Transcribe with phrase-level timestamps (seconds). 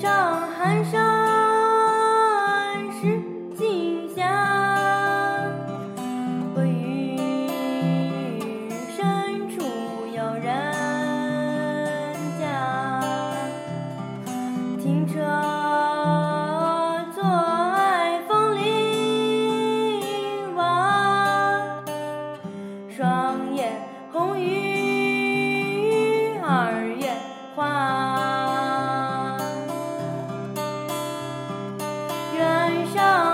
[0.00, 1.00] 上寒山，
[2.92, 3.20] 石
[3.56, 4.22] 径斜，
[6.54, 7.58] 白云
[8.96, 9.56] 深处
[10.14, 10.44] 有人
[12.38, 12.46] 家。
[14.80, 15.14] 停车
[17.12, 18.64] 坐爱枫林
[20.54, 21.82] 晚，
[22.88, 23.72] 霜叶
[24.12, 24.67] 红于。
[32.94, 33.27] 上。